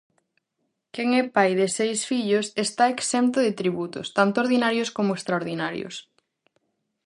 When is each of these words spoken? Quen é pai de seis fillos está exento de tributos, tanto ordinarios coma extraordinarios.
Quen 0.93 1.07
é 1.21 1.23
pai 1.35 1.51
de 1.59 1.67
seis 1.77 1.99
fillos 2.09 2.45
está 2.65 2.83
exento 2.95 3.39
de 3.45 3.55
tributos, 3.59 4.07
tanto 4.17 4.35
ordinarios 4.45 4.89
coma 4.95 5.15
extraordinarios. 5.17 5.95